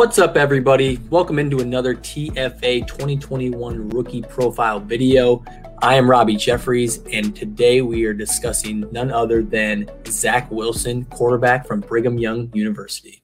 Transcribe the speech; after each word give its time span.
What's 0.00 0.18
up, 0.18 0.34
everybody? 0.34 0.98
Welcome 1.10 1.38
into 1.38 1.58
another 1.58 1.94
TFA 1.94 2.86
2021 2.86 3.90
rookie 3.90 4.22
profile 4.22 4.80
video. 4.80 5.44
I 5.82 5.96
am 5.96 6.10
Robby 6.10 6.36
Jeffries, 6.36 7.02
and 7.12 7.36
today 7.36 7.82
we 7.82 8.06
are 8.06 8.14
discussing 8.14 8.90
none 8.92 9.10
other 9.10 9.42
than 9.42 9.90
Zach 10.06 10.50
Wilson, 10.50 11.04
quarterback 11.04 11.66
from 11.66 11.80
Brigham 11.80 12.16
Young 12.16 12.50
University. 12.54 13.22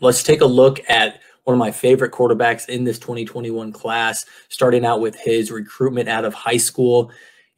Let's 0.00 0.22
take 0.22 0.40
a 0.40 0.46
look 0.46 0.78
at 0.88 1.20
one 1.42 1.54
of 1.54 1.58
my 1.58 1.72
favorite 1.72 2.12
quarterbacks 2.12 2.68
in 2.68 2.84
this 2.84 3.00
2021 3.00 3.72
class, 3.72 4.26
starting 4.48 4.84
out 4.84 5.00
with 5.00 5.16
his 5.16 5.50
recruitment 5.50 6.08
out 6.08 6.24
of 6.24 6.34
high 6.34 6.56
school. 6.56 7.10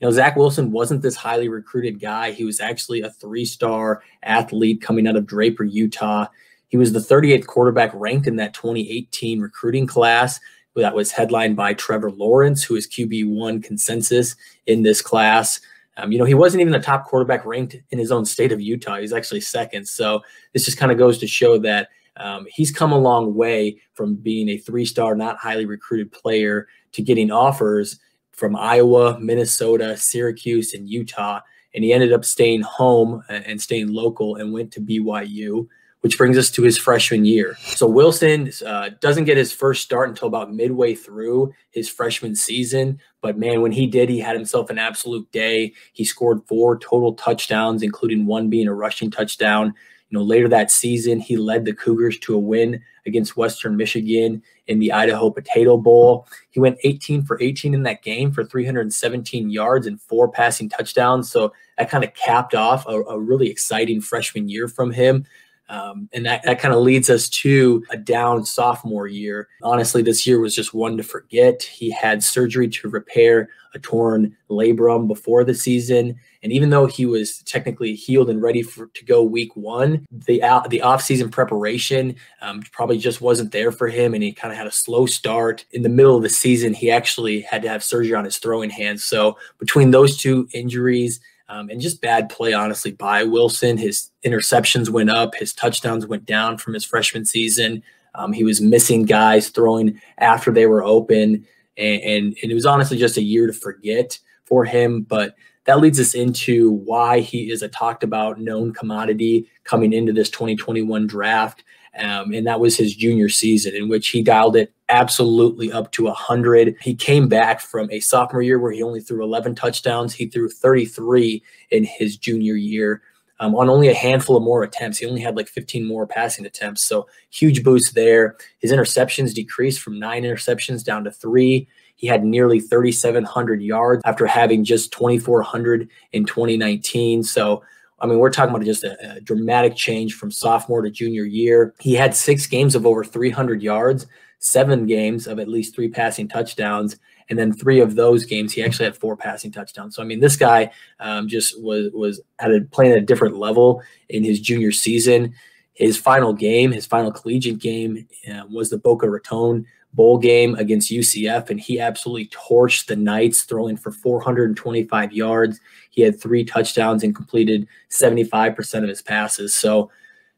You 0.03 0.09
know, 0.09 0.13
Zach 0.13 0.35
Wilson 0.35 0.73
wasn't 0.73 1.01
this 1.01 1.15
highly 1.15 1.49
recruited 1.49 2.01
guy. 2.01 2.33
He 2.33 2.45
was 2.45 2.59
actually 2.59 3.03
a 3.03 3.11
three 3.11 3.45
star 3.45 4.03
athlete 4.25 4.83
coming 4.83 5.07
out 5.07 5.15
of 5.15 5.27
Draper, 5.27 5.63
Utah. 5.63 6.27
He 6.67 6.77
was 6.77 6.93
the 6.93 6.99
38th 6.99 7.47
quarterback 7.47 7.93
ranked 7.95 8.27
in 8.27 8.35
that 8.35 8.53
2018 8.53 9.39
recruiting 9.39 9.87
class 9.87 10.41
that 10.75 10.97
was 10.97 11.13
headlined 11.13 11.55
by 11.55 11.75
Trevor 11.75 12.11
Lawrence, 12.11 12.65
who 12.65 12.75
is 12.75 12.89
QB1 12.89 13.63
consensus 13.63 14.35
in 14.67 14.83
this 14.83 15.01
class. 15.01 15.61
Um, 15.97 16.11
you 16.11 16.19
know, 16.19 16.25
he 16.25 16.35
wasn't 16.35 16.63
even 16.63 16.73
the 16.73 16.81
top 16.81 17.05
quarterback 17.05 17.47
ranked 17.47 17.77
in 17.91 17.99
his 18.01 18.11
own 18.11 18.25
state 18.25 18.51
of 18.51 18.61
Utah. 18.61 18.97
He's 18.97 19.13
actually 19.13 19.43
second. 19.43 19.87
So 19.87 20.21
this 20.53 20.65
just 20.65 20.79
kind 20.79 20.91
of 20.91 20.99
goes 20.99 21.19
to 21.19 21.29
show 21.29 21.59
that 21.59 21.91
um, 22.17 22.49
he's 22.49 22.73
come 22.73 22.91
a 22.91 22.99
long 22.99 23.37
way 23.37 23.81
from 23.95 24.17
being 24.17 24.49
a 24.49 24.59
three 24.59 24.85
star, 24.85 25.15
not 25.15 25.37
highly 25.37 25.65
recruited 25.65 26.11
player 26.11 26.67
to 26.91 27.03
getting 27.03 27.31
offers 27.31 28.01
from 28.33 28.57
Iowa, 28.57 29.19
Minnesota, 29.21 29.97
Syracuse, 29.97 30.75
and 30.75 30.89
Utah. 30.89 31.41
And 31.75 31.85
he 31.85 31.93
ended 31.93 32.13
up 32.13 32.25
staying 32.25 32.63
home 32.63 33.23
and 33.29 33.61
staying 33.61 33.89
local 33.93 34.37
and 34.37 34.53
went 34.53 34.73
to 34.73 34.81
BYU 34.81 35.69
which 36.03 36.19
brings 36.19 36.37
us 36.37 36.51
to 36.51 36.63
his 36.63 36.77
freshman 36.77 37.25
year. 37.25 37.57
So 37.61 37.87
Wilson 37.87 38.51
uh, 38.67 38.91
doesn't 39.01 39.25
get 39.25 39.37
his 39.37 39.53
first 39.53 39.83
start 39.83 40.09
until 40.09 40.29
about 40.29 40.53
midway 40.53 40.95
through 40.95 41.55
his 41.71 41.89
freshman 41.89 42.35
season. 42.35 43.01
But 43.21 43.39
man, 43.39 43.63
when 43.63 43.71
he 43.73 43.87
did, 43.87 44.09
he 44.09 44.19
had 44.19 44.35
himself 44.35 44.69
an 44.69 44.79
absolute 44.79 45.31
day. 45.31 45.73
He 45.93 46.05
scored 46.05 46.47
four 46.47 46.77
total 46.79 47.15
touchdowns, 47.15 47.85
including 47.85 48.27
one 48.27 48.51
being 48.51 48.67
a 48.67 48.75
rushing 48.75 49.13
touchdown. 49.13 49.75
You 50.11 50.19
know, 50.19 50.25
later 50.25 50.49
that 50.49 50.73
season, 50.73 51.21
he 51.21 51.37
led 51.37 51.65
the 51.65 51.73
Cougars 51.73 52.19
to 52.19 52.35
a 52.35 52.39
win 52.39 52.83
against 53.07 53.37
Western 53.37 53.77
Michigan 53.77 54.43
in 54.67 54.79
the 54.79 54.93
Idaho 54.93 55.31
Potato 55.31 55.77
Bowl. 55.77 56.27
He 56.51 56.61
went 56.61 56.79
18 56.85 57.23
for 57.23 57.41
18 57.41 57.75
in 57.75 57.83
that 57.83 58.03
game 58.03 58.33
for 58.33 58.45
317 58.45 59.51
yards 59.51 59.87
and 59.87 60.01
four 60.01 60.29
passing 60.29 60.69
touchdowns. 60.69 61.31
So 61.31 61.53
that 61.79 61.91
kind 61.91 62.05
of 62.05 62.15
capped 62.15 62.55
off 62.55 62.87
a, 62.87 63.03
a 63.03 63.19
really 63.19 63.49
exciting 63.49 64.01
freshman 64.01 64.49
year 64.49 64.69
from 64.69 64.93
him. 64.93 65.25
Um, 65.73 66.11
and 66.13 66.27
that, 66.27 66.43
that 66.43 66.61
kind 66.61 66.75
of 66.75 66.83
leads 66.83 67.09
us 67.09 67.31
to 67.31 67.83
a 67.91 67.97
down 67.97 68.45
sophomore 68.45 69.07
year. 69.07 69.49
Honestly, 69.63 70.03
this 70.03 70.27
year 70.27 70.39
was 70.39 70.55
just 70.55 70.75
one 70.75 70.99
to 70.99 71.03
forget. 71.03 71.63
He 71.63 71.91
had 71.91 72.23
surgery 72.23 72.69
to 72.69 72.91
repair 72.91 73.49
a 73.75 73.79
torn 73.79 74.37
labrum 74.51 75.09
before 75.09 75.45
the 75.45 75.55
season. 75.55 76.21
And 76.43 76.53
even 76.53 76.69
though 76.69 76.85
he 76.85 77.07
was 77.07 77.39
technically 77.45 77.95
healed 77.95 78.29
and 78.29 78.43
ready 78.43 78.63
for, 78.63 78.89
to 78.89 79.05
go 79.07 79.23
week 79.23 79.57
one, 79.57 80.05
the 80.11 80.43
out, 80.43 80.69
the 80.69 80.83
offseason 80.85 81.31
preparation 81.31 82.17
um, 82.43 82.63
probably 82.73 82.99
just 82.99 83.23
wasn't 83.23 83.53
there 83.53 83.73
for 83.73 83.89
him. 83.89 84.13
And 84.13 84.23
he 84.23 84.31
kind 84.31 84.53
of 84.53 84.59
had 84.59 84.67
a 84.67 84.73
slow 84.73 85.07
start. 85.07 85.65
In 85.73 85.81
the 85.81 85.89
middle 85.89 86.19
of 86.19 86.23
the 86.23 86.29
season, 86.29 86.75
he 86.75 86.91
actually 86.91 87.41
had 87.41 87.63
to 87.63 87.71
have 87.71 87.83
surgery 87.83 88.15
on 88.15 88.27
his 88.27 88.37
throwing 88.37 88.69
hand. 88.69 89.01
So 89.01 89.39
between 89.59 89.91
those 89.91 90.19
two 90.19 90.47
injuries, 90.53 91.19
um, 91.53 91.69
and 91.69 91.83
just 91.83 92.01
bad 92.01 92.31
play, 92.31 92.55
honestly, 92.55 92.93
by 92.93 93.25
Wilson. 93.25 93.77
His 93.77 94.11
interceptions 94.25 94.89
went 94.89 95.11
up, 95.11 95.35
his 95.35 95.53
touchdowns 95.53 96.07
went 96.07 96.25
down 96.25 96.57
from 96.57 96.73
his 96.73 96.85
freshman 96.85 97.27
season. 97.27 97.83
Um, 98.15 98.33
he 98.33 98.43
was 98.43 98.63
missing 98.63 99.05
guys 99.05 99.51
throwing 99.51 100.01
after 100.17 100.51
they 100.51 100.67
were 100.67 100.83
open, 100.83 101.47
and, 101.77 102.03
and, 102.03 102.37
and 102.43 102.51
it 102.51 102.55
was 102.55 102.65
honestly 102.65 102.97
just 102.97 103.19
a 103.19 103.23
year 103.23 103.47
to 103.47 103.53
forget 103.53 104.19
for 104.47 104.65
him. 104.65 105.03
But 105.03 105.35
that 105.65 105.81
leads 105.81 106.01
us 106.01 106.15
into 106.15 106.73
why 106.73 107.21
he 107.21 107.51
is 107.51 107.63
a 107.63 107.69
talked 107.69 108.03
about 108.03 108.41
known 108.41 108.73
commodity 108.73 109.49
coming 109.65 109.93
into 109.93 110.13
this 110.13 110.31
2021 110.31 111.07
draft. 111.07 111.65
Um, 111.99 112.33
and 112.33 112.47
that 112.47 112.61
was 112.61 112.77
his 112.77 112.95
junior 112.95 113.29
season, 113.29 113.75
in 113.75 113.89
which 113.89 114.09
he 114.09 114.23
dialed 114.23 114.57
it 114.57 114.73
absolutely 114.89 115.71
up 115.71 115.93
to 115.93 116.05
100. 116.05 116.77
He 116.81 116.95
came 116.95 117.29
back 117.29 117.61
from 117.61 117.91
a 117.91 118.01
sophomore 118.01 118.43
year 118.43 118.59
where 118.59 118.73
he 118.73 118.83
only 118.83 119.01
threw 119.01 119.23
11 119.23 119.55
touchdowns. 119.55 120.15
He 120.15 120.27
threw 120.27 120.49
33 120.49 121.43
in 121.71 121.85
his 121.85 122.17
junior 122.17 122.55
year. 122.55 123.03
Um, 123.41 123.57
on 123.57 123.69
only 123.69 123.89
a 123.89 123.95
handful 123.95 124.37
of 124.37 124.45
more 124.45 124.63
attempts. 124.63 124.99
He 124.99 125.07
only 125.07 125.21
had 125.21 125.37
like 125.37 125.49
15 125.49 125.85
more 125.85 126.07
passing 126.07 126.47
attempts. 126.47 126.87
So 126.87 127.09
huge 127.31 127.65
boost 127.65 127.95
there. 127.95 128.37
His 128.61 128.71
interceptions 128.71 129.35
decreased 129.35 129.81
from 129.81 129.99
nine 129.99 130.23
interceptions 130.23 130.85
down 130.85 131.03
to 131.05 131.11
three. 131.11 131.67
He 132.03 132.09
had 132.09 132.25
nearly 132.25 132.59
3,700 132.59 133.63
yards 133.63 134.03
after 134.05 134.27
having 134.27 134.65
just 134.65 134.93
2,400 134.93 135.89
in 136.13 136.27
2019. 136.27 137.23
So 137.23 137.63
I 138.01 138.07
mean, 138.07 138.19
we're 138.19 138.31
talking 138.31 138.53
about 138.53 138.65
just 138.65 138.83
a, 138.83 139.19
a, 139.19 139.21
dramatic 139.21 139.77
change 139.77 140.15
from 140.15 140.33
sophomore 140.33 140.83
to 140.83 140.91
junior 140.91 141.23
year. 141.23 141.73
He 141.79 141.95
had 141.95 142.17
six 142.17 142.49
games 142.49 142.75
of 142.75 142.85
over 142.85 143.05
300 143.05 143.63
yards, 143.63 144.09
seven 144.41 144.87
games 144.87 145.29
of 145.29 145.39
at 145.39 145.47
least 145.47 145.77
three 145.77 145.89
passing 145.89 146.27
touchdowns, 146.27 146.97
and 147.31 147.39
then 147.39 147.53
three 147.53 147.79
of 147.79 147.95
those 147.95 148.25
games 148.25 148.53
he 148.53 148.65
actually 148.65 148.87
had 148.87 148.97
four 148.97 149.17
passing 149.17 149.53
touchdowns. 149.53 149.95
So 149.95 150.03
I 150.03 150.05
mean, 150.05 150.19
this 150.19 150.35
guy 150.35 150.73
um, 150.99 151.29
just 151.29 151.63
was 151.63 151.93
was 151.93 152.21
at 152.41 152.51
a 152.51 152.63
playing 152.73 152.91
at 152.91 152.99
a 152.99 153.03
different 153.03 153.37
level 153.37 153.81
in 154.09 154.25
his 154.25 154.41
junior 154.41 154.73
season. 154.73 155.35
His 155.75 155.97
final 155.97 156.33
game, 156.33 156.73
his 156.73 156.87
final 156.87 157.13
collegiate 157.13 157.61
game, 157.61 158.09
uh, 158.29 158.43
was 158.51 158.69
the 158.69 158.79
Boca 158.79 159.09
Raton 159.09 159.65
bowl 159.95 160.19
game 160.19 160.55
against 160.55 160.91
UCF, 160.91 161.51
and 161.51 161.61
he 161.61 161.79
absolutely 161.79 162.27
torched 162.29 162.87
the 162.87 162.97
Knights, 162.97 163.43
throwing 163.43 163.77
for 163.77 163.93
425 163.93 165.13
yards. 165.13 165.61
He 165.91 166.03
had 166.03 166.21
three 166.21 166.45
touchdowns 166.45 167.03
and 167.03 167.15
completed 167.15 167.67
75% 167.91 168.83
of 168.83 168.89
his 168.89 169.03
passes. 169.03 169.55
So, 169.55 169.91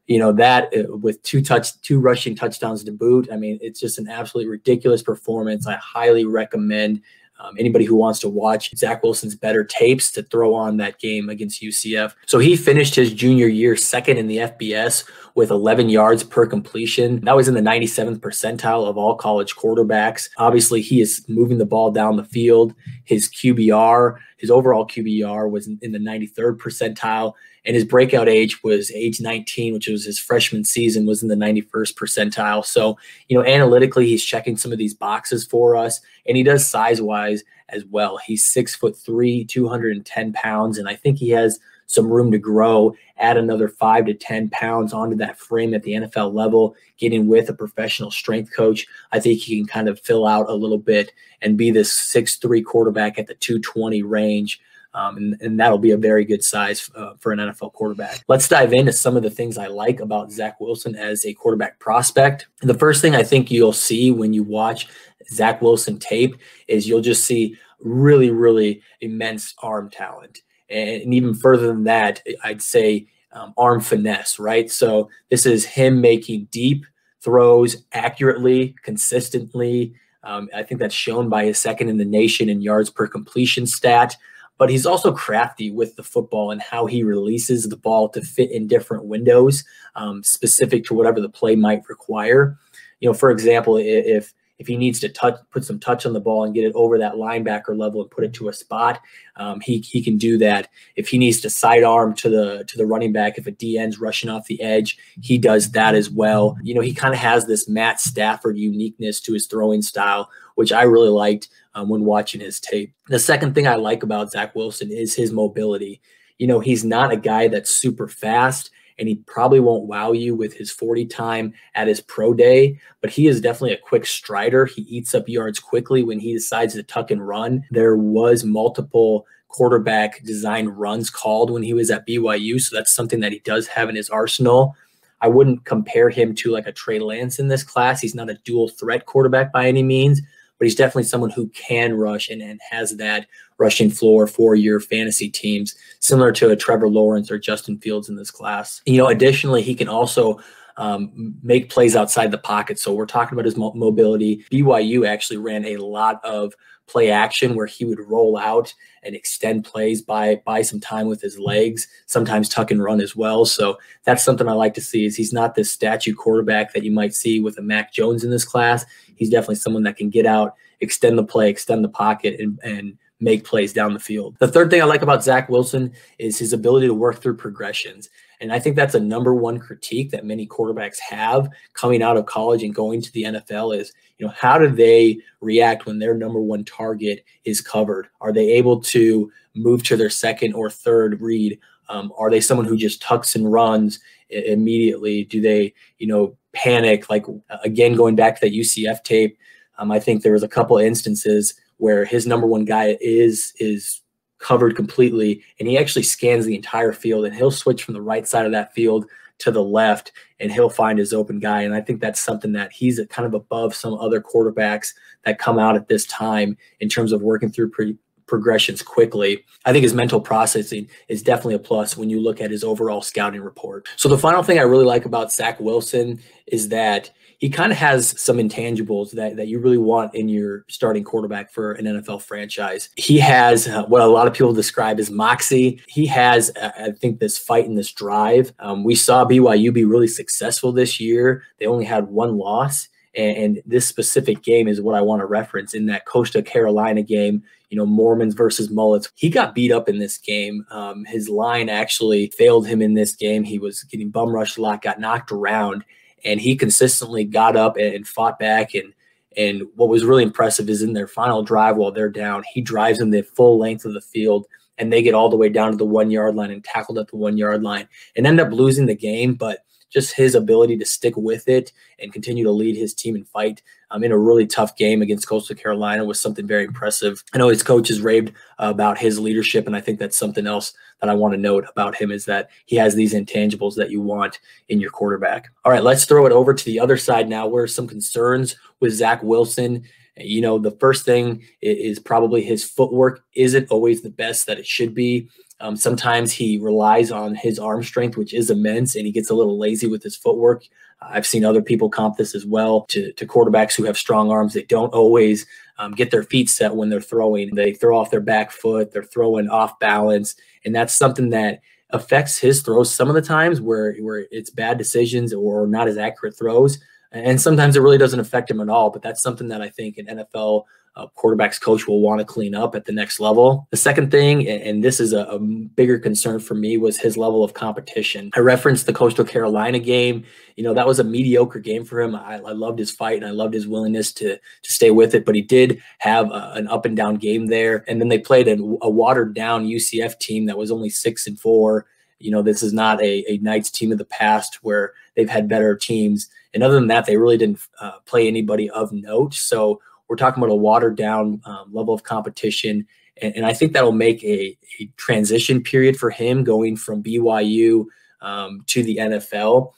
you 0.07 0.19
know 0.19 0.31
that 0.33 0.71
uh, 0.75 0.95
with 0.97 1.21
two 1.23 1.41
touch, 1.41 1.79
two 1.81 1.99
rushing 1.99 2.35
touchdowns 2.35 2.83
to 2.83 2.91
boot. 2.91 3.27
I 3.31 3.37
mean, 3.37 3.57
it's 3.61 3.79
just 3.79 3.97
an 3.97 4.07
absolutely 4.07 4.51
ridiculous 4.51 5.01
performance. 5.01 5.67
I 5.67 5.75
highly 5.77 6.25
recommend 6.25 7.01
um, 7.39 7.55
anybody 7.59 7.85
who 7.85 7.95
wants 7.95 8.19
to 8.19 8.29
watch 8.29 8.75
Zach 8.75 9.03
Wilson's 9.03 9.35
better 9.35 9.63
tapes 9.63 10.11
to 10.11 10.23
throw 10.23 10.53
on 10.53 10.77
that 10.77 10.99
game 10.99 11.29
against 11.29 11.61
UCF. 11.61 12.13
So 12.27 12.39
he 12.39 12.55
finished 12.55 12.95
his 12.95 13.13
junior 13.13 13.47
year 13.47 13.75
second 13.75 14.17
in 14.17 14.27
the 14.27 14.37
FBS 14.37 15.09
with 15.35 15.51
11 15.51 15.89
yards 15.89 16.23
per 16.23 16.47
completion. 16.47 17.19
That 17.21 17.35
was 17.35 17.49
in 17.49 17.53
the 17.53 17.61
97th 17.61 18.19
percentile 18.19 18.87
of 18.87 18.97
all 18.97 19.15
college 19.15 19.55
quarterbacks. 19.55 20.29
Obviously, 20.37 20.81
he 20.81 21.01
is 21.01 21.25
moving 21.27 21.57
the 21.57 21.65
ball 21.65 21.91
down 21.91 22.15
the 22.15 22.23
field. 22.23 22.73
His 23.03 23.27
QBR, 23.29 24.17
his 24.37 24.49
overall 24.49 24.87
QBR 24.87 25.51
was 25.51 25.67
in, 25.67 25.91
the 25.91 25.99
93rd 25.99 26.57
percentile 26.57 27.33
and 27.65 27.75
his 27.75 27.83
breakout 27.83 28.29
age 28.29 28.63
was 28.63 28.91
age 28.91 29.21
19 29.21 29.73
which 29.73 29.87
was 29.87 30.05
his 30.05 30.19
freshman 30.19 30.63
season 30.63 31.05
was 31.05 31.23
in 31.23 31.29
the 31.29 31.35
91st 31.35 31.93
percentile 31.95 32.65
so 32.65 32.97
you 33.27 33.37
know 33.37 33.45
analytically 33.45 34.05
he's 34.05 34.23
checking 34.23 34.57
some 34.57 34.71
of 34.71 34.77
these 34.77 34.93
boxes 34.93 35.45
for 35.47 35.75
us 35.75 36.01
and 36.27 36.37
he 36.37 36.43
does 36.43 36.67
size 36.67 37.01
wise 37.01 37.43
as 37.69 37.85
well 37.85 38.17
he's 38.17 38.45
six 38.45 38.75
foot 38.75 38.97
three 38.97 39.45
210 39.45 40.33
pounds 40.33 40.77
and 40.77 40.89
i 40.89 40.95
think 40.95 41.17
he 41.17 41.29
has 41.29 41.59
some 41.87 42.11
room 42.11 42.31
to 42.31 42.37
grow 42.37 42.95
add 43.17 43.37
another 43.37 43.67
five 43.67 44.05
to 44.05 44.13
10 44.13 44.49
pounds 44.49 44.93
onto 44.93 45.15
that 45.15 45.37
frame 45.37 45.73
at 45.73 45.83
the 45.83 45.93
nfl 45.93 46.33
level 46.33 46.75
getting 46.97 47.27
with 47.27 47.49
a 47.49 47.53
professional 47.53 48.11
strength 48.11 48.51
coach 48.53 48.85
i 49.11 49.19
think 49.19 49.39
he 49.39 49.57
can 49.57 49.67
kind 49.67 49.89
of 49.89 49.99
fill 50.01 50.27
out 50.27 50.49
a 50.49 50.53
little 50.53 50.77
bit 50.77 51.11
and 51.41 51.57
be 51.57 51.71
this 51.71 51.93
six 51.93 52.37
three 52.37 52.61
quarterback 52.61 53.17
at 53.19 53.27
the 53.27 53.35
220 53.35 54.03
range 54.03 54.59
um, 54.95 55.17
and, 55.17 55.41
and, 55.41 55.59
that'll 55.59 55.77
be 55.77 55.91
a 55.91 55.97
very 55.97 56.23
good 56.23 56.41
size 56.41 56.89
uh, 56.95 57.15
for 57.19 57.33
an 57.33 57.39
NFL 57.39 57.73
quarterback. 57.73 58.23
Let's 58.29 58.47
dive 58.47 58.71
into 58.71 58.93
some 58.93 59.17
of 59.17 59.23
the 59.23 59.29
things 59.29 59.57
I 59.57 59.67
like 59.67 59.99
about 59.99 60.31
Zach 60.31 60.61
Wilson 60.61 60.95
as 60.95 61.25
a 61.25 61.33
quarterback 61.33 61.79
prospect. 61.79 62.47
The 62.61 62.73
first 62.73 63.01
thing 63.01 63.13
I 63.13 63.21
think 63.21 63.51
you'll 63.51 63.73
see 63.73 64.11
when 64.11 64.31
you 64.31 64.43
watch 64.43 64.87
Zach 65.33 65.61
Wilson 65.61 65.99
tape 65.99 66.37
is 66.69 66.87
you'll 66.87 67.01
just 67.01 67.25
see 67.25 67.57
really, 67.81 68.29
really 68.29 68.81
immense 69.01 69.53
arm 69.61 69.89
talent. 69.89 70.39
And, 70.69 71.13
even 71.13 71.33
further 71.33 71.67
than 71.67 71.83
that, 71.85 72.21
I'd 72.43 72.61
say 72.61 73.07
um, 73.31 73.53
arm 73.57 73.81
finesse, 73.81 74.39
right? 74.39 74.71
So 74.71 75.09
this 75.29 75.45
is 75.45 75.65
him 75.65 76.01
making 76.01 76.47
deep 76.51 76.85
throws 77.21 77.83
accurately, 77.93 78.75
consistently. 78.83 79.93
Um, 80.23 80.49
I 80.55 80.63
think 80.63 80.79
that's 80.79 80.95
shown 80.95 81.29
by 81.29 81.45
his 81.45 81.59
second 81.59 81.89
in 81.89 81.97
the 81.97 82.05
nation 82.05 82.49
in 82.49 82.61
yards 82.61 82.89
per 82.89 83.07
completion 83.07 83.67
stat. 83.67 84.15
But 84.57 84.69
he's 84.69 84.85
also 84.85 85.11
crafty 85.11 85.69
with 85.69 85.97
the 85.97 86.03
football 86.03 86.49
and 86.49 86.61
how 86.61 86.85
he 86.85 87.03
releases 87.03 87.67
the 87.67 87.75
ball 87.75 88.07
to 88.09 88.21
fit 88.21 88.51
in 88.51 88.67
different 88.67 89.03
windows, 89.03 89.65
um, 89.95 90.23
specific 90.23 90.85
to 90.85 90.93
whatever 90.93 91.19
the 91.19 91.29
play 91.29 91.57
might 91.57 91.81
require. 91.89 92.57
You 93.01 93.09
know, 93.09 93.13
for 93.13 93.29
example, 93.31 93.75
if 93.75 94.33
if 94.57 94.67
he 94.67 94.77
needs 94.77 94.99
to 95.01 95.09
touch, 95.09 95.35
put 95.51 95.65
some 95.65 95.79
touch 95.79 96.05
on 96.05 96.13
the 96.13 96.19
ball 96.19 96.43
and 96.43 96.53
get 96.53 96.63
it 96.63 96.71
over 96.75 96.97
that 96.97 97.15
linebacker 97.15 97.77
level 97.77 98.01
and 98.01 98.09
put 98.09 98.23
it 98.23 98.33
to 98.33 98.47
a 98.47 98.53
spot, 98.53 99.01
um, 99.35 99.59
he 99.59 99.79
he 99.79 100.01
can 100.01 100.17
do 100.17 100.37
that. 100.37 100.69
If 100.95 101.09
he 101.09 101.17
needs 101.17 101.41
to 101.41 101.49
sidearm 101.49 102.13
to 102.15 102.29
the 102.29 102.63
to 102.65 102.77
the 102.77 102.85
running 102.85 103.11
back, 103.11 103.37
if 103.37 103.47
a 103.47 103.51
DN's 103.51 103.99
rushing 103.99 104.29
off 104.29 104.47
the 104.47 104.61
edge, 104.61 104.97
he 105.21 105.37
does 105.37 105.71
that 105.71 105.93
as 105.95 106.09
well. 106.09 106.57
You 106.63 106.73
know, 106.73 106.81
he 106.81 106.93
kind 106.93 107.13
of 107.13 107.19
has 107.19 107.45
this 107.45 107.67
Matt 107.67 107.99
Stafford 107.99 108.57
uniqueness 108.57 109.19
to 109.21 109.33
his 109.33 109.47
throwing 109.47 109.81
style, 109.81 110.29
which 110.55 110.71
I 110.71 110.83
really 110.83 111.09
liked 111.09 111.49
um, 111.73 111.89
when 111.89 112.05
watching 112.05 112.39
his 112.39 112.59
tape. 112.59 112.93
The 113.07 113.19
second 113.19 113.55
thing 113.55 113.67
I 113.67 113.75
like 113.75 114.03
about 114.03 114.31
Zach 114.31 114.55
Wilson 114.55 114.89
is 114.91 115.15
his 115.15 115.31
mobility. 115.31 116.01
You 116.37 116.47
know, 116.47 116.59
he's 116.59 116.83
not 116.83 117.11
a 117.11 117.17
guy 117.17 117.47
that's 117.47 117.75
super 117.75 118.07
fast 118.07 118.71
and 118.97 119.07
he 119.07 119.15
probably 119.27 119.59
won't 119.59 119.87
wow 119.87 120.11
you 120.11 120.35
with 120.35 120.53
his 120.53 120.71
40 120.71 121.05
time 121.05 121.53
at 121.75 121.87
his 121.87 122.01
pro 122.01 122.33
day, 122.33 122.79
but 123.01 123.09
he 123.09 123.27
is 123.27 123.41
definitely 123.41 123.73
a 123.73 123.77
quick 123.77 124.05
strider. 124.05 124.65
He 124.65 124.83
eats 124.83 125.13
up 125.13 125.27
yards 125.27 125.59
quickly 125.59 126.03
when 126.03 126.19
he 126.19 126.33
decides 126.33 126.73
to 126.73 126.83
tuck 126.83 127.11
and 127.11 127.25
run. 127.25 127.63
There 127.71 127.97
was 127.97 128.43
multiple 128.43 129.25
quarterback 129.49 130.21
design 130.23 130.67
runs 130.67 131.09
called 131.09 131.49
when 131.49 131.63
he 131.63 131.73
was 131.73 131.89
at 131.91 132.07
BYU, 132.07 132.59
so 132.59 132.75
that's 132.75 132.93
something 132.93 133.21
that 133.21 133.31
he 133.31 133.39
does 133.39 133.67
have 133.67 133.89
in 133.89 133.95
his 133.95 134.09
arsenal. 134.09 134.75
I 135.21 135.27
wouldn't 135.27 135.65
compare 135.65 136.09
him 136.09 136.35
to 136.35 136.51
like 136.51 136.67
a 136.67 136.71
Trey 136.71 136.99
Lance 136.99 137.39
in 137.39 137.47
this 137.47 137.63
class. 137.63 138.01
He's 138.01 138.15
not 138.15 138.29
a 138.29 138.39
dual 138.43 138.67
threat 138.67 139.05
quarterback 139.05 139.51
by 139.51 139.67
any 139.67 139.81
means, 139.81 140.21
but 140.57 140.65
he's 140.65 140.75
definitely 140.75 141.03
someone 141.03 141.29
who 141.29 141.47
can 141.49 141.93
rush 141.95 142.29
and, 142.29 142.41
and 142.41 142.59
has 142.69 142.97
that 142.97 143.27
rushing 143.57 143.89
floor 143.89 144.27
for 144.27 144.55
your 144.55 144.79
fantasy 144.79 145.29
teams, 145.29 145.75
similar 145.99 146.31
to 146.33 146.49
a 146.49 146.55
Trevor 146.55 146.89
Lawrence 146.89 147.31
or 147.31 147.39
Justin 147.39 147.77
Fields 147.79 148.09
in 148.09 148.15
this 148.15 148.31
class. 148.31 148.81
You 148.85 148.97
know, 148.97 149.07
additionally, 149.07 149.61
he 149.61 149.75
can 149.75 149.87
also 149.87 150.39
um, 150.77 151.35
make 151.41 151.69
plays 151.69 151.95
outside 151.95 152.31
the 152.31 152.37
pocket. 152.37 152.79
So 152.79 152.93
we're 152.93 153.05
talking 153.05 153.35
about 153.35 153.45
his 153.45 153.57
mo- 153.57 153.73
mobility. 153.73 154.45
BYU 154.51 155.07
actually 155.07 155.37
ran 155.37 155.65
a 155.65 155.77
lot 155.77 156.23
of 156.23 156.53
play 156.87 157.09
action 157.09 157.55
where 157.55 157.65
he 157.65 157.85
would 157.85 157.99
roll 157.99 158.37
out 158.37 158.73
and 159.03 159.15
extend 159.15 159.65
plays 159.65 160.01
by 160.01 160.41
by 160.45 160.61
some 160.61 160.79
time 160.79 161.07
with 161.07 161.21
his 161.21 161.39
legs, 161.39 161.87
sometimes 162.05 162.49
tuck 162.49 162.71
and 162.71 162.83
run 162.83 163.01
as 163.01 163.15
well. 163.15 163.45
So 163.45 163.77
that's 164.03 164.23
something 164.23 164.47
I 164.47 164.53
like 164.53 164.73
to 164.75 164.81
see 164.81 165.05
is 165.05 165.15
he's 165.15 165.33
not 165.33 165.55
this 165.55 165.71
statue 165.71 166.13
quarterback 166.13 166.73
that 166.73 166.83
you 166.83 166.91
might 166.91 167.13
see 167.13 167.39
with 167.39 167.57
a 167.57 167.61
Mac 167.61 167.93
Jones 167.93 168.23
in 168.23 168.31
this 168.31 168.45
class. 168.45 168.85
He's 169.15 169.29
definitely 169.29 169.55
someone 169.55 169.83
that 169.83 169.97
can 169.97 170.09
get 170.09 170.25
out, 170.25 170.55
extend 170.81 171.17
the 171.17 171.23
play, 171.23 171.49
extend 171.49 171.83
the 171.83 171.89
pocket 171.89 172.39
and 172.39 172.59
and 172.63 172.97
make 173.19 173.45
plays 173.45 173.73
down 173.73 173.93
the 173.93 173.99
field. 173.99 174.35
The 174.39 174.47
third 174.47 174.69
thing 174.69 174.81
I 174.81 174.85
like 174.85 175.01
about 175.01 175.23
Zach 175.23 175.49
Wilson 175.49 175.93
is 176.19 176.37
his 176.37 176.53
ability 176.53 176.87
to 176.87 176.93
work 176.93 177.21
through 177.21 177.37
progressions. 177.37 178.09
And 178.41 178.51
I 178.51 178.59
think 178.59 178.75
that's 178.75 178.95
a 178.95 178.99
number 178.99 179.33
one 179.33 179.59
critique 179.59 180.11
that 180.11 180.25
many 180.25 180.45
quarterbacks 180.45 180.99
have 180.99 181.49
coming 181.73 182.03
out 182.03 182.17
of 182.17 182.25
college 182.25 182.63
and 182.63 182.75
going 182.75 183.01
to 183.01 183.11
the 183.13 183.23
NFL 183.23 183.77
is, 183.77 183.93
you 184.17 184.25
know, 184.25 184.33
how 184.37 184.57
do 184.57 184.67
they 184.67 185.19
react 185.39 185.85
when 185.85 185.99
their 185.99 186.13
number 186.13 186.41
one 186.41 186.65
target 186.65 187.23
is 187.45 187.61
covered? 187.61 188.07
Are 188.19 188.33
they 188.33 188.51
able 188.51 188.81
to 188.81 189.31
move 189.55 189.83
to 189.83 189.95
their 189.95 190.09
second 190.09 190.53
or 190.53 190.69
third 190.69 191.21
read? 191.21 191.57
Um, 191.87 192.11
are 192.17 192.29
they 192.29 192.41
someone 192.41 192.67
who 192.67 192.77
just 192.77 193.01
tucks 193.01 193.35
and 193.35 193.51
runs 193.51 193.99
immediately? 194.29 195.23
Do 195.23 195.39
they, 195.39 195.73
you 195.97 196.07
know, 196.07 196.35
panic? 196.53 197.09
Like 197.09 197.25
again, 197.63 197.95
going 197.95 198.15
back 198.15 198.35
to 198.35 198.45
that 198.45 198.53
UCF 198.53 199.03
tape, 199.03 199.37
um, 199.77 199.91
I 199.91 199.99
think 199.99 200.21
there 200.21 200.33
was 200.33 200.43
a 200.43 200.47
couple 200.47 200.77
instances 200.77 201.53
where 201.77 202.05
his 202.05 202.25
number 202.25 202.47
one 202.47 202.65
guy 202.65 202.97
is 203.01 203.53
is 203.59 204.01
covered 204.39 204.75
completely 204.75 205.43
and 205.59 205.67
he 205.67 205.77
actually 205.77 206.03
scans 206.03 206.45
the 206.45 206.55
entire 206.55 206.93
field 206.93 207.25
and 207.25 207.35
he'll 207.35 207.51
switch 207.51 207.83
from 207.83 207.93
the 207.93 208.01
right 208.01 208.27
side 208.27 208.45
of 208.45 208.51
that 208.51 208.73
field 208.73 209.05
to 209.37 209.49
the 209.51 209.63
left 209.63 210.11
and 210.39 210.51
he'll 210.51 210.69
find 210.69 210.99
his 210.99 211.13
open 211.13 211.39
guy 211.39 211.61
and 211.61 211.73
i 211.73 211.81
think 211.81 212.01
that's 212.01 212.19
something 212.19 212.51
that 212.51 212.71
he's 212.71 212.99
kind 213.09 213.25
of 213.25 213.33
above 213.33 213.73
some 213.73 213.93
other 213.95 214.21
quarterbacks 214.21 214.93
that 215.23 215.39
come 215.39 215.57
out 215.57 215.75
at 215.75 215.87
this 215.87 216.05
time 216.05 216.57
in 216.79 216.89
terms 216.89 217.11
of 217.11 217.21
working 217.21 217.49
through 217.49 217.69
pre- 217.69 217.97
progressions 218.27 218.81
quickly. 218.81 219.43
I 219.65 219.71
think 219.71 219.83
his 219.83 219.93
mental 219.93 220.19
processing 220.19 220.89
is 221.07 221.21
definitely 221.21 221.55
a 221.55 221.59
plus 221.59 221.97
when 221.97 222.09
you 222.09 222.19
look 222.19 222.41
at 222.41 222.51
his 222.51 222.63
overall 222.63 223.01
scouting 223.01 223.41
report. 223.41 223.87
So 223.97 224.09
the 224.09 224.17
final 224.17 224.43
thing 224.43 224.59
i 224.59 224.63
really 224.63 224.85
like 224.85 225.05
about 225.05 225.31
zach 225.31 225.59
wilson 225.59 226.19
is 226.47 226.69
that 226.69 227.11
he 227.45 227.51
kind 227.51 227.71
of 227.71 227.77
has 227.77 228.19
some 228.19 228.37
intangibles 228.37 229.11
that, 229.11 229.35
that 229.35 229.47
you 229.47 229.59
really 229.59 229.77
want 229.77 230.15
in 230.15 230.27
your 230.27 230.65
starting 230.67 231.03
quarterback 231.03 231.51
for 231.51 231.73
an 231.73 231.85
NFL 231.85 232.23
franchise. 232.23 232.89
He 232.95 233.19
has 233.19 233.67
uh, 233.67 233.85
what 233.85 234.01
a 234.01 234.07
lot 234.07 234.25
of 234.25 234.33
people 234.33 234.51
describe 234.51 234.99
as 234.99 235.11
moxie. 235.11 235.79
He 235.87 236.07
has, 236.07 236.51
uh, 236.59 236.71
I 236.75 236.89
think, 236.89 237.19
this 237.19 237.37
fight 237.37 237.67
and 237.67 237.77
this 237.77 237.91
drive. 237.91 238.51
Um, 238.57 238.83
we 238.83 238.95
saw 238.95 239.25
BYU 239.25 239.71
be 239.71 239.85
really 239.85 240.07
successful 240.07 240.71
this 240.71 240.99
year. 240.99 241.43
They 241.59 241.67
only 241.67 241.85
had 241.85 242.07
one 242.07 242.35
loss. 242.35 242.89
And, 243.15 243.37
and 243.37 243.61
this 243.63 243.85
specific 243.85 244.41
game 244.41 244.67
is 244.67 244.81
what 244.81 244.95
I 244.95 245.01
want 245.01 245.19
to 245.19 245.27
reference 245.27 245.75
in 245.75 245.85
that 245.85 246.07
Coastal 246.07 246.41
Carolina 246.41 247.03
game 247.03 247.43
you 247.69 247.77
know, 247.77 247.85
Mormons 247.85 248.35
versus 248.35 248.69
Mullets. 248.69 249.11
He 249.15 249.29
got 249.29 249.55
beat 249.55 249.71
up 249.71 249.89
in 249.89 249.97
this 249.99 250.17
game. 250.17 250.65
Um, 250.71 251.03
his 251.03 251.29
line 251.29 251.67
actually 251.67 252.31
failed 252.37 252.67
him 252.67 252.81
in 252.81 252.93
this 252.93 253.15
game. 253.15 253.43
He 253.43 253.59
was 253.59 253.83
getting 253.83 254.09
bum 254.09 254.29
rushed 254.29 254.57
a 254.57 254.61
lot, 254.61 254.81
got 254.81 254.99
knocked 254.99 255.31
around, 255.31 255.83
and 256.25 256.41
he 256.41 256.55
consistently 256.55 257.23
got 257.23 257.55
up 257.55 257.77
and 257.77 258.07
fought 258.07 258.37
back 258.39 258.73
and 258.73 258.93
and 259.37 259.63
what 259.75 259.89
was 259.89 260.05
really 260.05 260.23
impressive 260.23 260.69
is 260.69 260.81
in 260.81 260.93
their 260.93 261.07
final 261.07 261.43
drive 261.43 261.75
while 261.75 261.91
they're 261.91 262.09
down, 262.09 262.43
he 262.53 262.61
drives 262.61 262.99
them 262.99 263.11
the 263.11 263.21
full 263.21 263.59
length 263.59 263.83
of 263.83 263.93
the 263.93 264.01
field 264.01 264.47
and 264.77 264.91
they 264.91 265.01
get 265.01 265.13
all 265.13 265.29
the 265.29 265.35
way 265.35 265.49
down 265.49 265.71
to 265.71 265.77
the 265.77 265.85
one 265.85 266.09
yard 266.11 266.35
line 266.35 266.51
and 266.51 266.63
tackled 266.63 266.97
at 266.97 267.07
the 267.07 267.15
one 267.15 267.37
yard 267.37 267.61
line 267.61 267.87
and 268.15 268.25
end 268.25 268.39
up 268.39 268.51
losing 268.51 268.85
the 268.85 268.95
game. 268.95 269.33
But 269.33 269.59
just 269.89 270.15
his 270.15 270.35
ability 270.35 270.77
to 270.77 270.85
stick 270.85 271.15
with 271.15 271.47
it 271.47 271.71
and 271.99 272.13
continue 272.13 272.43
to 272.43 272.51
lead 272.51 272.75
his 272.75 272.93
team 272.93 273.15
and 273.15 273.27
fight 273.27 273.61
um, 273.91 274.03
in 274.03 274.11
a 274.11 274.17
really 274.17 274.45
tough 274.45 274.75
game 274.75 275.01
against 275.01 275.27
Coastal 275.27 275.55
Carolina 275.55 276.03
was 276.03 276.19
something 276.19 276.45
very 276.45 276.65
impressive. 276.65 277.23
I 277.33 277.37
know 277.37 277.49
his 277.49 277.63
coach 277.63 277.87
has 277.87 278.01
raved 278.01 278.29
uh, 278.59 278.69
about 278.69 278.97
his 278.97 279.19
leadership, 279.19 279.67
and 279.67 279.75
I 279.75 279.81
think 279.81 279.99
that's 279.99 280.17
something 280.17 280.47
else 280.47 280.73
that 281.01 281.09
I 281.09 281.13
want 281.13 281.33
to 281.33 281.39
note 281.39 281.65
about 281.69 281.95
him 281.95 282.11
is 282.11 282.25
that 282.25 282.49
he 282.65 282.75
has 282.77 282.95
these 282.95 283.13
intangibles 283.13 283.75
that 283.75 283.91
you 283.91 284.01
want 284.01 284.39
in 284.69 284.79
your 284.79 284.91
quarterback. 284.91 285.49
All 285.63 285.71
right, 285.71 285.83
let's 285.83 286.05
throw 286.05 286.25
it 286.25 286.31
over 286.31 286.53
to 286.53 286.65
the 286.65 286.79
other 286.79 286.97
side 286.97 287.29
now. 287.29 287.47
Where 287.47 287.67
some 287.67 287.87
concerns 287.87 288.55
with 288.79 288.93
Zach 288.93 289.21
Wilson? 289.23 289.83
You 290.17 290.41
know, 290.41 290.57
the 290.57 290.71
first 290.71 291.05
thing 291.05 291.43
is 291.61 291.99
probably 291.99 292.41
his 292.41 292.63
footwork 292.63 293.23
isn't 293.35 293.69
always 293.69 294.01
the 294.01 294.09
best 294.09 294.45
that 294.47 294.59
it 294.59 294.65
should 294.65 294.93
be. 294.93 295.29
Um, 295.59 295.75
sometimes 295.75 296.31
he 296.31 296.57
relies 296.57 297.11
on 297.11 297.35
his 297.35 297.59
arm 297.59 297.83
strength, 297.83 298.17
which 298.17 298.33
is 298.33 298.49
immense, 298.49 298.95
and 298.95 299.05
he 299.05 299.11
gets 299.11 299.29
a 299.29 299.35
little 299.35 299.57
lazy 299.57 299.87
with 299.87 300.03
his 300.03 300.15
footwork. 300.15 300.63
I've 301.01 301.25
seen 301.25 301.45
other 301.45 301.61
people 301.61 301.89
comp 301.89 302.17
this 302.17 302.35
as 302.35 302.45
well 302.45 302.85
to, 302.89 303.11
to 303.13 303.25
quarterbacks 303.25 303.75
who 303.75 303.83
have 303.83 303.97
strong 303.97 304.31
arms. 304.31 304.53
They 304.53 304.63
don't 304.63 304.93
always 304.93 305.45
um, 305.77 305.91
get 305.91 306.11
their 306.11 306.23
feet 306.23 306.49
set 306.49 306.75
when 306.75 306.89
they're 306.89 307.01
throwing. 307.01 307.53
They 307.55 307.73
throw 307.73 307.97
off 307.97 308.11
their 308.11 308.21
back 308.21 308.51
foot, 308.51 308.91
they're 308.91 309.03
throwing 309.03 309.49
off 309.49 309.79
balance. 309.79 310.35
And 310.63 310.73
that's 310.73 310.95
something 310.95 311.29
that 311.29 311.61
affects 311.91 312.37
his 312.37 312.61
throws 312.61 312.93
some 312.93 313.09
of 313.09 313.15
the 313.15 313.21
times 313.21 313.61
where, 313.61 313.95
where 313.97 314.25
it's 314.31 314.49
bad 314.49 314.77
decisions 314.77 315.33
or 315.33 315.67
not 315.67 315.87
as 315.87 315.97
accurate 315.97 316.37
throws. 316.37 316.79
And 317.11 317.39
sometimes 317.39 317.75
it 317.75 317.81
really 317.81 317.97
doesn't 317.97 318.19
affect 318.19 318.51
him 318.51 318.59
at 318.59 318.69
all. 318.69 318.89
But 318.89 319.01
that's 319.01 319.21
something 319.21 319.47
that 319.49 319.61
I 319.61 319.69
think 319.69 319.97
an 319.97 320.07
NFL 320.07 320.65
uh, 320.97 321.07
quarterback's 321.07 321.59
coach 321.59 321.87
will 321.87 321.99
want 321.99 322.19
to 322.19 322.25
clean 322.25 322.55
up 322.55 322.73
at 322.73 322.85
the 322.85 322.91
next 322.91 323.19
level. 323.19 323.67
The 323.71 323.77
second 323.77 324.11
thing, 324.11 324.47
and, 324.47 324.83
this 324.83 324.99
is 324.99 325.11
a, 325.11 325.25
a, 325.25 325.39
bigger 325.39 325.99
concern 325.99 326.39
for 326.39 326.53
me, 326.53 326.77
was 326.77 326.97
his 326.97 327.17
level 327.17 327.43
of 327.43 327.53
competition. 327.53 328.31
I 328.35 328.39
referenced 328.39 328.85
the 328.85 328.93
Coastal 328.93 329.25
Carolina 329.25 329.79
game. 329.79 330.23
You 330.55 330.63
know, 330.63 330.73
that 330.73 330.87
was 330.87 330.99
a 330.99 331.03
mediocre 331.03 331.59
game 331.59 331.83
for 331.83 331.99
him. 331.99 332.15
I, 332.15 332.35
I 332.35 332.53
loved 332.53 332.79
his 332.79 332.91
fight 332.91 333.17
and 333.17 333.25
I 333.25 333.31
loved 333.31 333.53
his 333.53 333.67
willingness 333.67 334.13
to 334.13 334.37
to 334.37 334.71
stay 334.71 334.91
with 334.91 335.15
it, 335.15 335.25
but 335.25 335.35
he 335.35 335.41
did 335.41 335.81
have 335.99 336.31
a, 336.31 336.53
an 336.55 336.67
up 336.67 336.85
and 336.85 336.95
down 336.95 337.15
game 337.15 337.47
there. 337.47 337.83
And 337.87 337.99
then 337.99 338.07
they 338.07 338.19
played 338.19 338.47
a, 338.47 338.53
a 338.81 338.89
watered 338.89 339.33
down 339.33 339.65
UCF 339.65 340.17
team 340.19 340.45
that 340.45 340.57
was 340.57 340.71
only 340.71 340.89
six 340.89 341.27
and 341.27 341.39
four. 341.39 341.87
You 342.19 342.31
know, 342.31 342.41
this 342.41 342.63
is 342.63 342.73
not 342.73 343.01
a, 343.01 343.31
a 343.31 343.37
Knights 343.39 343.69
team 343.69 343.91
of 343.91 343.97
the 343.97 344.05
past 344.05 344.59
where 344.61 344.93
they've 345.15 345.29
had 345.29 345.49
better 345.49 345.75
teams. 345.75 346.29
And 346.53 346.63
other 346.63 346.75
than 346.75 346.87
that, 346.87 347.05
they 347.05 347.17
really 347.17 347.37
didn't 347.37 347.59
uh, 347.79 347.99
play 348.05 348.27
anybody 348.27 348.69
of 348.69 348.91
note. 348.91 349.33
So 349.33 349.81
we're 350.07 350.15
talking 350.15 350.41
about 350.41 350.53
a 350.53 350.55
watered 350.55 350.95
down 350.95 351.41
um, 351.45 351.69
level 351.71 351.93
of 351.93 352.03
competition. 352.03 352.87
And, 353.21 353.35
and, 353.35 353.45
I 353.45 353.53
think 353.53 353.73
that'll 353.73 353.91
make 353.91 354.23
a, 354.23 354.57
a, 354.79 354.85
transition 354.97 355.63
period 355.63 355.97
for 355.97 356.09
him 356.09 356.43
going 356.43 356.75
from 356.75 357.01
BYU 357.01 357.85
um, 358.21 358.63
to 358.67 358.83
the 358.83 358.97
NFL. 358.97 359.71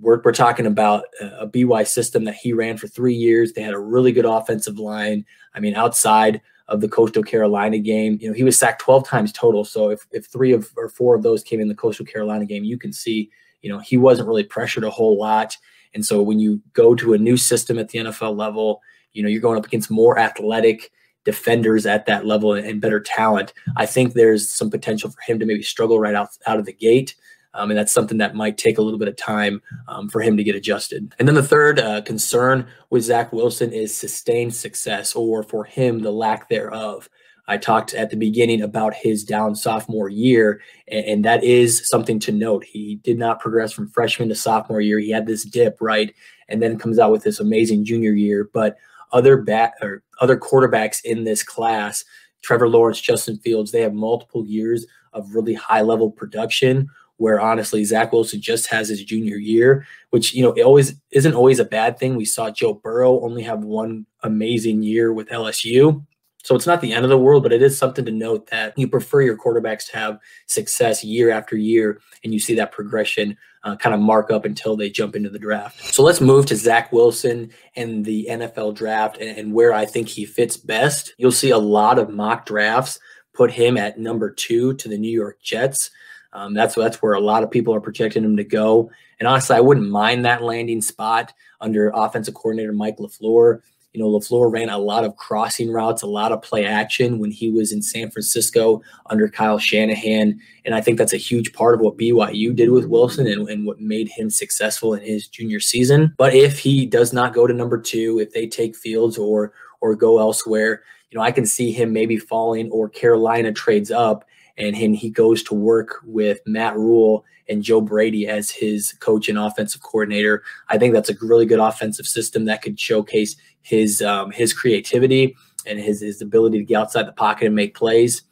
we're, 0.00 0.20
we're 0.22 0.32
talking 0.32 0.66
about 0.66 1.04
a 1.20 1.46
BY 1.46 1.84
system 1.84 2.24
that 2.24 2.34
he 2.34 2.52
ran 2.52 2.76
for 2.76 2.88
three 2.88 3.14
years. 3.14 3.52
They 3.52 3.62
had 3.62 3.74
a 3.74 3.78
really 3.78 4.12
good 4.12 4.24
offensive 4.24 4.78
line. 4.78 5.24
I 5.54 5.60
mean, 5.60 5.74
outside 5.74 6.40
of 6.68 6.80
the 6.80 6.88
Coastal 6.88 7.22
Carolina 7.22 7.78
game, 7.78 8.18
you 8.20 8.28
know, 8.28 8.34
he 8.34 8.42
was 8.42 8.58
sacked 8.58 8.80
12 8.80 9.06
times 9.06 9.32
total. 9.32 9.64
So 9.64 9.90
if, 9.90 10.06
if 10.12 10.26
three 10.26 10.52
of 10.52 10.70
or 10.76 10.88
four 10.88 11.14
of 11.14 11.22
those 11.22 11.42
came 11.42 11.60
in 11.60 11.68
the 11.68 11.74
Coastal 11.74 12.06
Carolina 12.06 12.46
game, 12.46 12.64
you 12.64 12.78
can 12.78 12.92
see, 12.92 13.30
you 13.62 13.70
know, 13.70 13.78
he 13.78 13.96
wasn't 13.96 14.28
really 14.28 14.44
pressured 14.44 14.84
a 14.84 14.90
whole 14.90 15.18
lot. 15.18 15.56
And 15.94 16.04
so 16.04 16.22
when 16.22 16.38
you 16.38 16.60
go 16.72 16.94
to 16.94 17.12
a 17.12 17.18
new 17.18 17.36
system 17.36 17.78
at 17.78 17.88
the 17.88 17.98
NFL 17.98 18.36
level, 18.36 18.80
you 19.12 19.22
know, 19.22 19.28
you're 19.28 19.40
going 19.40 19.58
up 19.58 19.66
against 19.66 19.90
more 19.90 20.18
athletic 20.18 20.90
defenders 21.24 21.86
at 21.86 22.06
that 22.06 22.26
level 22.26 22.52
and 22.54 22.80
better 22.80 23.00
talent. 23.00 23.52
I 23.76 23.86
think 23.86 24.12
there's 24.12 24.48
some 24.50 24.70
potential 24.70 25.10
for 25.10 25.20
him 25.26 25.38
to 25.38 25.46
maybe 25.46 25.62
struggle 25.62 25.98
right 25.98 26.14
out, 26.14 26.28
out 26.46 26.58
of 26.58 26.66
the 26.66 26.72
gate. 26.72 27.14
Um, 27.54 27.70
and 27.70 27.78
that's 27.78 27.92
something 27.92 28.18
that 28.18 28.34
might 28.34 28.58
take 28.58 28.78
a 28.78 28.82
little 28.82 28.98
bit 28.98 29.08
of 29.08 29.16
time 29.16 29.62
um, 29.88 30.08
for 30.08 30.20
him 30.20 30.36
to 30.36 30.44
get 30.44 30.56
adjusted. 30.56 31.14
And 31.18 31.26
then 31.26 31.34
the 31.34 31.42
third 31.42 31.78
uh, 31.78 32.02
concern 32.02 32.66
with 32.90 33.04
Zach 33.04 33.32
Wilson 33.32 33.72
is 33.72 33.96
sustained 33.96 34.54
success, 34.54 35.14
or 35.14 35.42
for 35.42 35.64
him, 35.64 36.00
the 36.00 36.12
lack 36.12 36.48
thereof. 36.48 37.08
I 37.46 37.58
talked 37.58 37.92
at 37.92 38.10
the 38.10 38.16
beginning 38.16 38.62
about 38.62 38.94
his 38.94 39.22
down 39.22 39.54
sophomore 39.54 40.08
year, 40.08 40.62
and, 40.88 41.04
and, 41.04 41.24
that 41.26 41.44
is 41.44 41.86
something 41.86 42.18
to 42.20 42.32
note. 42.32 42.64
He 42.64 42.96
did 42.96 43.18
not 43.18 43.38
progress 43.38 43.70
from 43.70 43.90
freshman 43.90 44.30
to 44.30 44.34
sophomore 44.34 44.80
year. 44.80 44.98
He 44.98 45.10
had 45.10 45.26
this 45.26 45.44
dip, 45.44 45.76
right, 45.80 46.14
and 46.48 46.62
then 46.62 46.78
comes 46.78 46.98
out 46.98 47.12
with 47.12 47.22
this 47.22 47.40
amazing 47.40 47.84
junior 47.84 48.12
year. 48.12 48.48
But 48.54 48.76
other 49.12 49.36
back 49.36 49.74
or 49.82 50.02
other 50.20 50.38
quarterbacks 50.38 51.04
in 51.04 51.24
this 51.24 51.42
class, 51.42 52.04
Trevor 52.42 52.68
Lawrence, 52.68 53.00
Justin 53.00 53.36
Fields, 53.38 53.72
they 53.72 53.82
have 53.82 53.94
multiple 53.94 54.46
years 54.46 54.86
of 55.12 55.34
really 55.34 55.54
high 55.54 55.82
level 55.82 56.10
production 56.10 56.88
where 57.16 57.40
honestly 57.40 57.84
Zach 57.84 58.12
Wilson 58.12 58.40
just 58.40 58.66
has 58.68 58.88
his 58.88 59.04
junior 59.04 59.36
year, 59.36 59.86
which 60.10 60.34
you 60.34 60.42
know 60.42 60.52
it 60.52 60.62
always 60.62 60.94
isn't 61.10 61.34
always 61.34 61.58
a 61.58 61.64
bad 61.64 61.98
thing. 61.98 62.16
We 62.16 62.24
saw 62.24 62.50
Joe 62.50 62.74
Burrow 62.74 63.20
only 63.20 63.42
have 63.42 63.64
one 63.64 64.06
amazing 64.22 64.82
year 64.82 65.12
with 65.12 65.28
LSU. 65.28 66.04
So 66.42 66.54
it's 66.54 66.66
not 66.66 66.82
the 66.82 66.92
end 66.92 67.04
of 67.04 67.08
the 67.08 67.16
world, 67.16 67.42
but 67.42 67.54
it 67.54 67.62
is 67.62 67.78
something 67.78 68.04
to 68.04 68.10
note 68.10 68.48
that 68.48 68.76
you 68.76 68.86
prefer 68.86 69.22
your 69.22 69.38
quarterbacks 69.38 69.86
to 69.86 69.96
have 69.96 70.18
success 70.46 71.02
year 71.02 71.30
after 71.30 71.56
year, 71.56 72.02
and 72.22 72.34
you 72.34 72.38
see 72.38 72.54
that 72.56 72.70
progression 72.70 73.38
uh, 73.64 73.76
kind 73.76 73.94
of 73.94 74.00
mark 74.00 74.30
up 74.30 74.44
until 74.44 74.76
they 74.76 74.90
jump 74.90 75.16
into 75.16 75.30
the 75.30 75.38
draft. 75.38 75.94
So 75.94 76.02
let's 76.02 76.20
move 76.20 76.44
to 76.46 76.56
Zach 76.56 76.92
Wilson 76.92 77.50
and 77.76 78.04
the 78.04 78.28
NFL 78.30 78.74
draft 78.74 79.16
and, 79.16 79.38
and 79.38 79.54
where 79.54 79.72
I 79.72 79.86
think 79.86 80.08
he 80.08 80.26
fits 80.26 80.58
best. 80.58 81.14
You'll 81.16 81.32
see 81.32 81.48
a 81.48 81.58
lot 81.58 81.98
of 81.98 82.10
mock 82.10 82.44
drafts 82.44 83.00
put 83.32 83.50
him 83.50 83.76
at 83.76 83.98
number 83.98 84.30
two 84.30 84.74
to 84.74 84.88
the 84.88 84.98
New 84.98 85.10
York 85.10 85.40
Jets. 85.42 85.90
Um, 86.34 86.52
that's 86.52 86.74
that's 86.74 87.00
where 87.00 87.12
a 87.12 87.20
lot 87.20 87.42
of 87.42 87.50
people 87.50 87.74
are 87.74 87.80
projecting 87.80 88.24
him 88.24 88.36
to 88.36 88.44
go. 88.44 88.90
And 89.20 89.28
honestly, 89.28 89.56
I 89.56 89.60
wouldn't 89.60 89.88
mind 89.88 90.24
that 90.24 90.42
landing 90.42 90.82
spot 90.82 91.32
under 91.60 91.90
offensive 91.94 92.34
coordinator 92.34 92.72
Mike 92.72 92.98
LaFleur. 92.98 93.60
You 93.92 94.02
know, 94.02 94.10
LaFleur 94.10 94.52
ran 94.52 94.70
a 94.70 94.78
lot 94.78 95.04
of 95.04 95.14
crossing 95.14 95.70
routes, 95.70 96.02
a 96.02 96.08
lot 96.08 96.32
of 96.32 96.42
play 96.42 96.64
action 96.64 97.20
when 97.20 97.30
he 97.30 97.52
was 97.52 97.70
in 97.72 97.80
San 97.80 98.10
Francisco 98.10 98.82
under 99.06 99.28
Kyle 99.28 99.58
Shanahan. 99.58 100.40
And 100.64 100.74
I 100.74 100.80
think 100.80 100.98
that's 100.98 101.12
a 101.12 101.16
huge 101.18 101.52
part 101.52 101.76
of 101.76 101.80
what 101.80 101.96
BYU 101.96 102.56
did 102.56 102.70
with 102.70 102.86
Wilson 102.86 103.28
and, 103.28 103.48
and 103.48 103.64
what 103.64 103.80
made 103.80 104.08
him 104.08 104.30
successful 104.30 104.94
in 104.94 105.02
his 105.02 105.28
junior 105.28 105.60
season. 105.60 106.12
But 106.18 106.34
if 106.34 106.58
he 106.58 106.86
does 106.86 107.12
not 107.12 107.34
go 107.34 107.46
to 107.46 107.54
number 107.54 107.78
two, 107.78 108.18
if 108.18 108.32
they 108.32 108.48
take 108.48 108.74
Fields 108.74 109.16
or 109.16 109.52
or 109.80 109.94
go 109.94 110.18
elsewhere, 110.18 110.82
you 111.10 111.18
know, 111.18 111.22
I 111.24 111.30
can 111.30 111.46
see 111.46 111.70
him 111.70 111.92
maybe 111.92 112.16
falling 112.16 112.70
or 112.72 112.88
Carolina 112.88 113.52
trades 113.52 113.92
up 113.92 114.24
and 114.56 114.76
he 114.96 115.10
goes 115.10 115.42
to 115.44 115.54
work 115.54 116.00
with 116.04 116.38
Matt 116.46 116.76
Rhule 116.76 117.24
and 117.48 117.62
Joe 117.62 117.80
Brady 117.80 118.26
as 118.26 118.50
his 118.50 118.92
coach 119.00 119.28
and 119.28 119.38
offensive 119.38 119.82
coordinator. 119.82 120.42
I 120.68 120.78
think 120.78 120.94
that's 120.94 121.10
a 121.10 121.16
really 121.20 121.46
good 121.46 121.58
offensive 121.58 122.06
system 122.06 122.44
that 122.46 122.62
could 122.62 122.78
showcase 122.78 123.36
his 123.62 124.02
um, 124.02 124.30
his 124.30 124.52
creativity 124.52 125.36
and 125.66 125.78
his 125.78 126.00
his 126.00 126.22
ability 126.22 126.58
to 126.58 126.64
get 126.64 126.76
outside 126.76 127.06
the 127.06 127.12
pocket 127.12 127.46
and 127.46 127.54
make 127.54 127.74
plays. 127.74 128.22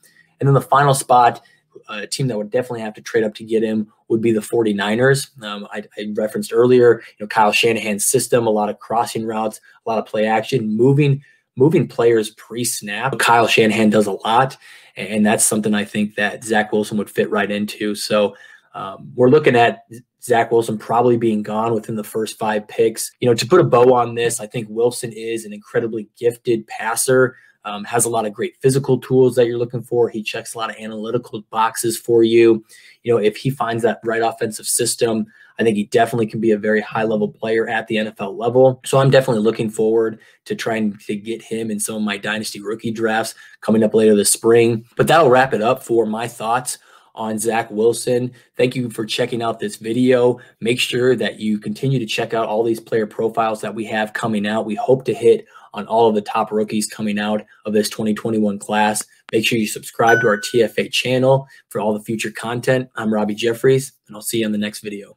And 0.40 0.46
then 0.48 0.54
the 0.54 0.60
final 0.60 0.94
spot, 0.94 1.42
a 1.88 2.06
team 2.06 2.28
that 2.28 2.36
would 2.36 2.50
definitely 2.50 2.80
have 2.80 2.94
to 2.94 3.02
trade 3.02 3.24
up 3.24 3.34
to 3.34 3.44
get 3.44 3.62
him 3.62 3.92
would 4.08 4.20
be 4.20 4.32
the 4.32 4.40
49ers. 4.40 5.42
Um, 5.42 5.66
I, 5.72 5.84
I, 5.96 6.12
referenced 6.14 6.52
earlier, 6.52 6.98
you 7.00 7.24
know, 7.24 7.28
Kyle 7.28 7.52
Shanahan's 7.52 8.04
system, 8.04 8.46
a 8.46 8.50
lot 8.50 8.68
of 8.68 8.78
crossing 8.78 9.24
routes, 9.24 9.60
a 9.86 9.88
lot 9.88 9.98
of 9.98 10.06
play 10.06 10.26
action, 10.26 10.76
moving 10.76 11.22
moving 11.56 11.86
players 11.88 12.30
pre-snap. 12.30 13.18
Kyle 13.18 13.46
Shanahan 13.46 13.90
does 13.90 14.06
a 14.06 14.12
lot, 14.12 14.56
and 14.96 15.24
that's 15.24 15.44
something 15.44 15.74
I 15.74 15.84
think 15.84 16.14
that 16.16 16.44
Zach 16.44 16.72
Wilson 16.72 16.98
would 16.98 17.10
fit 17.10 17.30
right 17.30 17.50
into. 17.50 17.94
So 17.94 18.34
um, 18.74 19.12
we're 19.14 19.28
looking 19.30 19.56
at 19.56 19.84
Zach 20.22 20.50
Wilson 20.50 20.78
probably 20.78 21.16
being 21.16 21.42
gone 21.42 21.74
within 21.74 21.96
the 21.96 22.04
first 22.04 22.38
five 22.38 22.66
picks. 22.68 23.10
You 23.20 23.28
know, 23.28 23.34
to 23.34 23.46
put 23.46 23.60
a 23.60 23.64
bow 23.64 23.94
on 23.94 24.14
this, 24.14 24.40
I 24.40 24.46
think 24.46 24.68
Wilson 24.70 25.12
is 25.12 25.44
an 25.44 25.52
incredibly 25.52 26.08
gifted 26.18 26.66
passer. 26.66 27.36
Um, 27.64 27.84
has 27.84 28.06
a 28.06 28.10
lot 28.10 28.26
of 28.26 28.32
great 28.32 28.56
physical 28.60 28.98
tools 28.98 29.36
that 29.36 29.46
you're 29.46 29.58
looking 29.58 29.84
for. 29.84 30.08
He 30.08 30.24
checks 30.24 30.54
a 30.54 30.58
lot 30.58 30.70
of 30.70 30.76
analytical 30.80 31.42
boxes 31.50 31.96
for 31.96 32.24
you. 32.24 32.64
You 33.04 33.14
know, 33.14 33.20
if 33.20 33.36
he 33.36 33.50
finds 33.50 33.84
that 33.84 34.00
right 34.02 34.20
offensive 34.20 34.66
system, 34.66 35.26
I 35.62 35.64
think 35.64 35.76
he 35.76 35.84
definitely 35.84 36.26
can 36.26 36.40
be 36.40 36.50
a 36.50 36.58
very 36.58 36.80
high 36.80 37.04
level 37.04 37.28
player 37.28 37.68
at 37.68 37.86
the 37.86 37.96
NFL 37.96 38.36
level. 38.36 38.80
So 38.84 38.98
I'm 38.98 39.10
definitely 39.10 39.42
looking 39.42 39.70
forward 39.70 40.18
to 40.46 40.54
trying 40.54 40.96
to 41.06 41.16
get 41.16 41.40
him 41.40 41.70
in 41.70 41.78
some 41.78 41.96
of 41.96 42.02
my 42.02 42.16
dynasty 42.16 42.60
rookie 42.60 42.90
drafts 42.90 43.34
coming 43.60 43.82
up 43.82 43.94
later 43.94 44.14
this 44.14 44.30
spring. 44.30 44.84
But 44.96 45.06
that'll 45.06 45.30
wrap 45.30 45.54
it 45.54 45.62
up 45.62 45.82
for 45.82 46.04
my 46.06 46.28
thoughts 46.28 46.78
on 47.14 47.38
Zach 47.38 47.70
Wilson. 47.70 48.32
Thank 48.56 48.74
you 48.74 48.90
for 48.90 49.04
checking 49.04 49.42
out 49.42 49.58
this 49.58 49.76
video. 49.76 50.38
Make 50.60 50.80
sure 50.80 51.14
that 51.16 51.38
you 51.38 51.58
continue 51.58 51.98
to 51.98 52.06
check 52.06 52.34
out 52.34 52.48
all 52.48 52.62
these 52.62 52.80
player 52.80 53.06
profiles 53.06 53.60
that 53.60 53.74
we 53.74 53.84
have 53.86 54.12
coming 54.12 54.46
out. 54.46 54.66
We 54.66 54.74
hope 54.74 55.04
to 55.06 55.14
hit 55.14 55.46
on 55.74 55.86
all 55.86 56.08
of 56.08 56.14
the 56.14 56.20
top 56.20 56.52
rookies 56.52 56.86
coming 56.86 57.18
out 57.18 57.44
of 57.64 57.72
this 57.72 57.88
2021 57.88 58.58
class. 58.58 59.04
Make 59.32 59.46
sure 59.46 59.58
you 59.58 59.66
subscribe 59.66 60.20
to 60.20 60.28
our 60.28 60.38
TFA 60.38 60.92
channel 60.92 61.46
for 61.70 61.80
all 61.80 61.94
the 61.94 62.04
future 62.04 62.30
content. 62.30 62.88
I'm 62.96 63.12
Robby 63.12 63.34
Jeffries, 63.34 63.92
and 64.06 64.16
I'll 64.16 64.22
see 64.22 64.40
you 64.40 64.46
on 64.46 64.52
the 64.52 64.58
next 64.58 64.80
video. 64.80 65.16